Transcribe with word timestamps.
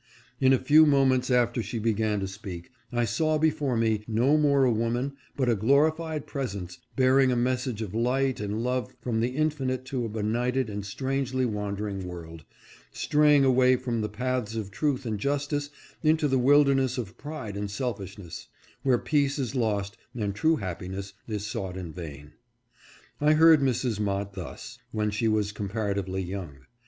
In 0.39 0.51
a 0.51 0.57
few 0.57 0.87
moments 0.87 1.29
after 1.29 1.61
she 1.61 1.77
began 1.77 2.19
to 2.21 2.27
speak, 2.27 2.71
I 2.91 3.05
saw 3.05 3.37
before 3.37 3.77
me 3.77 4.03
no 4.07 4.35
more 4.35 4.63
a 4.63 4.71
woman, 4.71 5.13
but 5.37 5.47
a 5.47 5.53
glorified 5.55 6.25
presence, 6.25 6.79
bearing 6.95 7.31
a 7.31 7.35
mes 7.35 7.61
sage 7.61 7.83
of 7.83 7.93
light 7.93 8.39
and 8.39 8.63
love 8.63 8.95
from 8.99 9.19
the 9.19 9.27
Infinite 9.35 9.85
to 9.85 10.03
a 10.03 10.09
benighted 10.09 10.71
and 10.71 10.83
strangely 10.83 11.45
wandering 11.45 12.07
world, 12.07 12.45
straying 12.91 13.45
away 13.45 13.75
from 13.75 14.01
the 14.01 14.09
paths 14.09 14.55
of 14.55 14.71
truth 14.71 15.05
and 15.05 15.19
justice 15.19 15.69
into 16.01 16.27
the 16.27 16.39
wilderness 16.39 16.97
of 16.97 17.15
pride 17.15 17.55
and 17.55 17.69
selfishness, 17.69 18.47
where 18.81 18.97
peace 18.97 19.37
is 19.37 19.53
lost 19.53 19.97
and 20.15 20.33
true 20.33 20.55
happiness 20.55 21.13
is 21.27 21.45
sought 21.45 21.77
in 21.77 21.93
vain. 21.93 22.31
I 23.21 23.33
heard 23.33 23.61
Mrs. 23.61 23.99
Mott 23.99 24.33
thus, 24.33 24.79
when 24.91 25.11
she 25.11 25.27
was 25.27 25.51
comparatively 25.51 26.23
young. 26.23 26.61